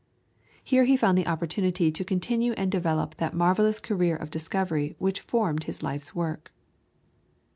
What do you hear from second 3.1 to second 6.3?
that marvellous career of discovery which formed his life's